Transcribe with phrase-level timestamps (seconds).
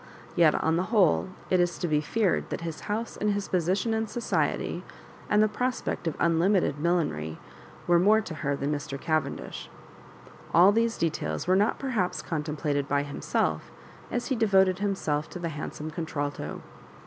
[0.35, 3.93] Yet, on the whole, it is to be feared that his house and his position
[3.93, 4.83] in society,
[5.29, 7.37] and the prospect of unlimited millinery,
[7.85, 8.99] were more to her than Mr.
[8.99, 9.69] Cavendish.
[10.55, 13.71] All these details were not perhaps contemplated by himself
[14.09, 16.63] as he devoted himself to the handsome contralto.